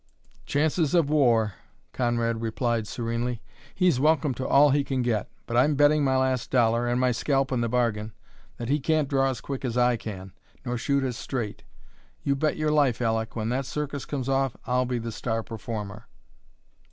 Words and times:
"Chances 0.47 0.95
of 0.95 1.11
war," 1.11 1.53
Conrad 1.93 2.41
replied 2.41 2.87
serenely. 2.87 3.43
"He's 3.75 3.99
welcome 3.99 4.33
to 4.33 4.47
all 4.47 4.71
he 4.71 4.83
can 4.83 5.03
get. 5.03 5.29
But 5.45 5.57
I'm 5.57 5.75
betting 5.75 6.03
my 6.03 6.17
last 6.17 6.49
dollar, 6.49 6.87
and 6.87 6.99
my 6.99 7.11
scalp 7.11 7.51
in 7.51 7.61
the 7.61 7.69
bargain, 7.69 8.11
that 8.57 8.67
he 8.67 8.79
can't 8.79 9.07
draw 9.07 9.29
as 9.29 9.41
quick 9.41 9.63
as 9.63 9.77
I 9.77 9.97
can, 9.97 10.33
nor 10.65 10.75
shoot 10.75 11.03
as 11.03 11.17
straight. 11.17 11.61
You 12.23 12.35
bet 12.35 12.57
your 12.57 12.71
life, 12.71 12.99
Aleck, 12.99 13.35
when 13.35 13.49
that 13.49 13.67
circus 13.67 14.05
comes 14.05 14.27
off 14.27 14.57
I'll 14.65 14.85
be 14.85 14.97
the 14.97 15.11
star 15.11 15.43
performer." 15.43 16.07